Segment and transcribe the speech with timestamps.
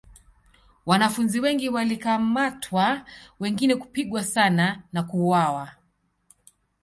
[0.85, 3.05] Wanafunzi wengi walikamatwa
[3.39, 5.71] wengine kupigwa sana na kuuawa.